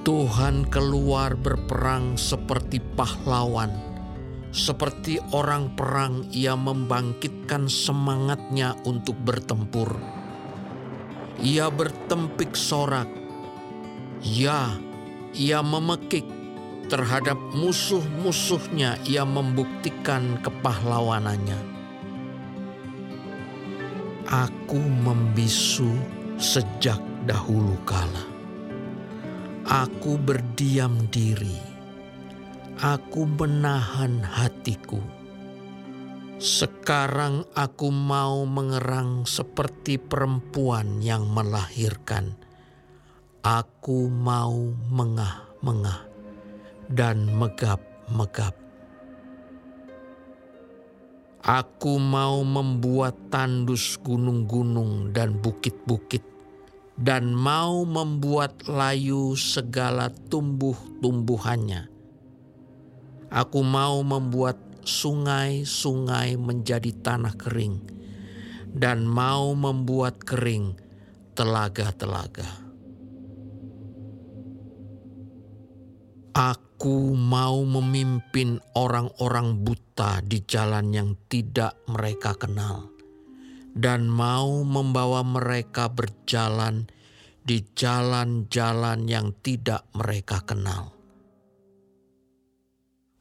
Tuhan 0.04 0.68
keluar 0.68 1.32
berperang 1.32 2.20
seperti 2.20 2.76
pahlawan, 2.92 3.72
seperti 4.52 5.16
orang 5.32 5.72
perang 5.72 6.28
ia 6.28 6.52
membangkitkan 6.52 7.72
semangatnya 7.72 8.76
untuk 8.84 9.16
bertempur. 9.24 9.96
Ia 11.40 11.72
bertempik 11.72 12.52
sorak, 12.52 13.08
ya, 14.20 14.76
ia 15.32 15.64
memekik 15.64 16.28
terhadap 16.92 17.40
musuh-musuhnya, 17.56 19.00
ia 19.08 19.24
membuktikan 19.24 20.36
kepahlawanannya. 20.44 21.73
Aku 24.34 24.82
membisu 24.82 25.94
sejak 26.42 26.98
dahulu 27.22 27.78
kala 27.86 28.26
Aku 29.62 30.18
berdiam 30.18 31.06
diri. 31.06 31.54
Aku 32.82 33.30
menahan 33.30 34.26
hatiku. 34.26 34.98
Sekarang 36.42 37.46
aku 37.54 37.94
mau 37.94 38.42
mengerang 38.42 39.22
seperti 39.22 40.02
perempuan 40.02 40.98
yang 40.98 41.30
melahirkan. 41.30 42.34
Aku 43.46 44.10
mau 44.10 44.74
mengah-mengah 44.90 46.10
dan 46.90 47.30
megap-megap. 47.38 48.63
Aku 51.44 52.00
mau 52.00 52.40
membuat 52.40 53.28
tandus 53.28 54.00
gunung-gunung 54.00 55.12
dan 55.12 55.36
bukit-bukit 55.44 56.24
dan 56.96 57.36
mau 57.36 57.84
membuat 57.84 58.64
layu 58.64 59.36
segala 59.36 60.08
tumbuh-tumbuhannya. 60.08 61.92
Aku 63.28 63.60
mau 63.60 64.00
membuat 64.00 64.56
sungai-sungai 64.88 66.40
menjadi 66.40 66.96
tanah 67.04 67.36
kering 67.36 67.76
dan 68.72 69.04
mau 69.04 69.52
membuat 69.52 70.24
kering 70.24 70.80
telaga-telaga. 71.36 72.48
Aku 76.74 77.14
mau 77.14 77.62
memimpin 77.62 78.58
orang-orang 78.74 79.62
buta 79.62 80.18
di 80.26 80.42
jalan 80.42 80.90
yang 80.90 81.14
tidak 81.30 81.78
mereka 81.86 82.34
kenal, 82.34 82.90
dan 83.78 84.10
mau 84.10 84.66
membawa 84.66 85.22
mereka 85.22 85.86
berjalan 85.86 86.90
di 87.46 87.62
jalan-jalan 87.78 89.06
yang 89.06 89.30
tidak 89.38 89.86
mereka 89.94 90.42
kenal. 90.42 90.90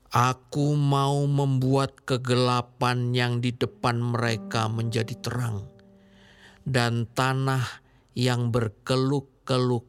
Aku 0.09 0.73
mau 0.73 1.21
membuat 1.29 2.09
kegelapan 2.09 3.13
yang 3.13 3.37
di 3.37 3.53
depan 3.53 4.01
mereka 4.01 4.65
menjadi 4.65 5.13
terang, 5.21 5.69
dan 6.65 7.05
tanah 7.05 7.85
yang 8.17 8.49
berkeluk-keluk 8.49 9.85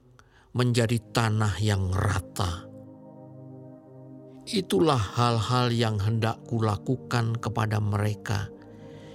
menjadi 0.53 1.01
tanah 1.17 1.57
yang 1.65 1.89
rata. 1.89 2.74
Itulah 4.45 5.01
hal-hal 5.01 5.73
yang 5.73 5.97
hendak 5.97 6.37
kulakukan 6.45 7.33
kepada 7.41 7.81
mereka, 7.81 8.53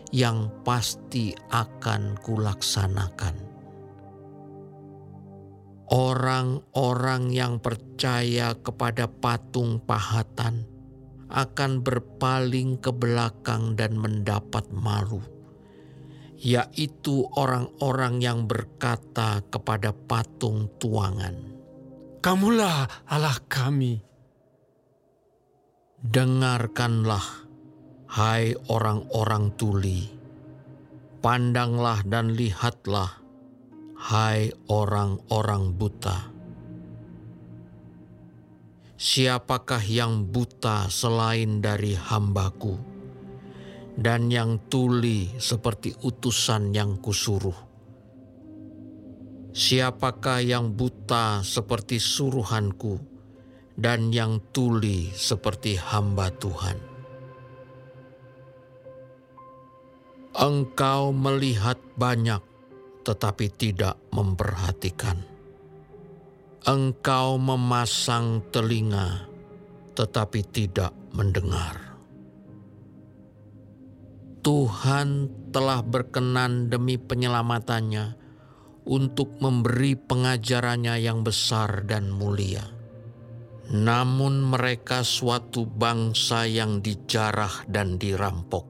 yang 0.10 0.50
pasti 0.66 1.38
akan 1.54 2.18
kulaksanakan. 2.18 3.38
Orang-orang 5.90 7.30
yang 7.30 7.62
percaya 7.62 8.58
kepada 8.58 9.06
patung 9.06 9.78
pahatan 9.86 10.66
akan 11.30 11.86
berpaling 11.86 12.82
ke 12.82 12.90
belakang 12.90 13.78
dan 13.78 14.02
mendapat 14.02 14.66
malu, 14.74 15.22
yaitu 16.42 17.22
orang-orang 17.38 18.18
yang 18.18 18.50
berkata 18.50 19.46
kepada 19.54 19.94
patung 19.94 20.74
tuangan, 20.82 21.38
"Kamulah 22.18 23.06
Allah 23.06 23.38
kami." 23.46 24.09
Dengarkanlah, 26.00 27.44
hai 28.16 28.56
orang-orang 28.72 29.52
tuli, 29.60 30.08
pandanglah 31.20 32.08
dan 32.08 32.40
lihatlah, 32.40 33.20
hai 34.00 34.48
orang-orang 34.72 35.76
buta. 35.76 36.32
Siapakah 38.96 39.84
yang 39.84 40.24
buta 40.32 40.88
selain 40.88 41.60
dari 41.60 42.00
hambaku, 42.00 42.80
dan 44.00 44.32
yang 44.32 44.72
tuli 44.72 45.36
seperti 45.36 46.00
utusan 46.00 46.72
yang 46.72 46.96
kusuruh? 47.04 47.60
Siapakah 49.52 50.40
yang 50.48 50.72
buta 50.80 51.44
seperti 51.44 52.00
suruhanku, 52.00 53.09
dan 53.80 54.12
yang 54.12 54.44
tuli 54.52 55.10
seperti 55.16 55.80
hamba 55.80 56.28
Tuhan? 56.36 56.78
Engkau 60.36 61.16
melihat 61.16 61.80
banyak, 61.96 62.44
tetapi 63.08 63.48
tidak 63.56 63.96
memperhatikan 64.12 65.40
engkau 66.68 67.40
memasang 67.40 68.44
telinga 68.52 69.26
tetapi 69.96 70.48
tidak 70.48 70.96
mendengar. 71.12 71.98
Tuhan 74.40 75.28
telah 75.52 75.84
berkenan 75.84 76.72
demi 76.72 76.96
penyelamatannya 76.96 78.16
untuk 78.88 79.36
memberi 79.44 80.00
pengajarannya 80.00 80.96
yang 81.04 81.28
besar 81.28 81.84
dan 81.84 82.08
mulia. 82.08 82.79
Namun 83.70 84.50
mereka 84.50 85.06
suatu 85.06 85.70
bangsa 85.70 86.50
yang 86.50 86.82
dijarah 86.82 87.70
dan 87.70 88.02
dirampok. 88.02 88.66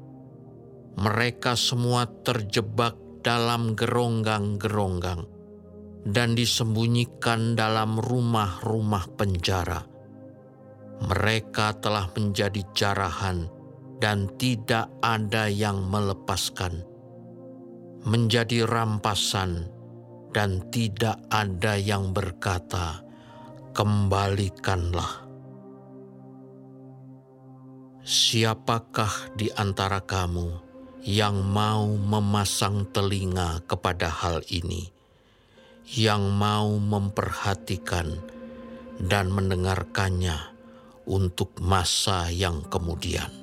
Mereka 0.99 1.55
semua 1.55 2.03
terjebak 2.03 2.99
dalam 3.23 3.79
geronggang-geronggang 3.79 5.23
dan 6.03 6.35
disembunyikan 6.35 7.55
dalam 7.55 7.95
rumah-rumah 7.95 9.07
penjara. 9.15 9.87
Mereka 10.99 11.79
telah 11.79 12.11
menjadi 12.11 12.59
jarahan 12.75 13.47
dan 14.03 14.27
tidak 14.35 14.91
ada 14.99 15.47
yang 15.47 15.87
melepaskan, 15.87 16.83
menjadi 18.03 18.67
rampasan 18.67 19.71
dan 20.35 20.67
tidak 20.71 21.19
ada 21.31 21.79
yang 21.79 22.11
berkata, 22.11 23.08
"Kembalikanlah." 23.75 25.27
Siapakah 28.05 29.33
di 29.37 29.49
antara 29.53 30.01
kamu 30.01 30.47
yang 31.05 31.45
mau 31.45 31.89
memasang 31.93 32.89
telinga 32.89 33.61
kepada 33.69 34.09
hal 34.09 34.41
ini? 34.49 34.99
yang 35.89 36.37
mau 36.37 36.77
memperhatikan 36.77 38.21
dan 39.01 39.33
mendengarkannya 39.33 40.37
untuk 41.09 41.57
masa 41.57 42.29
yang 42.29 42.61
kemudian. 42.69 43.33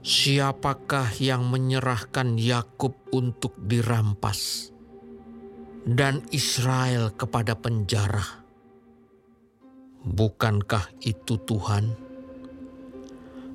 Siapakah 0.00 1.12
yang 1.20 1.52
menyerahkan 1.52 2.40
Yakub 2.40 2.96
untuk 3.12 3.54
dirampas 3.60 4.71
dan 5.82 6.22
Israel 6.30 7.10
kepada 7.14 7.58
penjara? 7.58 8.42
Bukankah 10.02 10.90
itu 11.02 11.38
Tuhan? 11.42 11.94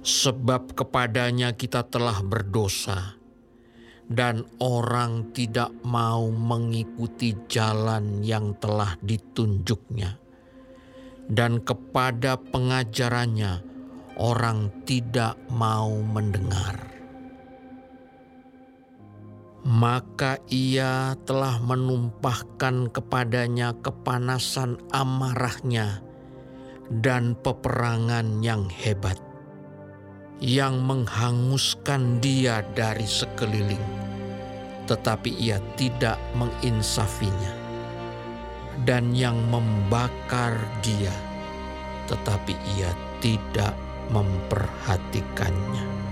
Sebab 0.03 0.71
kepadanya 0.71 1.51
kita 1.55 1.83
telah 1.87 2.23
berdosa 2.23 3.19
dan 4.07 4.47
orang 4.63 5.35
tidak 5.35 5.67
mau 5.83 6.31
mengikuti 6.31 7.35
jalan 7.51 8.23
yang 8.23 8.55
telah 8.55 8.95
ditunjuknya, 9.03 10.15
dan 11.27 11.59
kepada 11.59 12.39
pengajarannya 12.39 13.59
orang 14.15 14.71
tidak 14.87 15.35
mau 15.51 15.91
mendengar. 15.91 16.96
Maka 19.67 20.39
ia 20.47 21.19
telah 21.27 21.59
menumpahkan 21.59 22.87
kepadanya 22.87 23.75
kepanasan 23.83 24.79
amarahnya 24.95 25.99
dan 26.87 27.35
peperangan 27.35 28.39
yang 28.39 28.71
hebat 28.71 29.19
yang 30.37 30.85
menghanguskan 30.85 32.21
dia 32.21 32.61
dari 32.77 33.09
sekeliling, 33.09 33.81
tetapi 34.85 35.33
ia 35.33 35.57
tidak 35.73 36.21
menginsafinya, 36.37 37.53
dan 38.85 39.17
yang 39.17 39.37
membakar 39.49 40.53
dia, 40.85 41.13
tetapi 42.05 42.53
ia 42.77 42.93
tidak 43.17 43.73
memperhatikannya. 44.13 46.06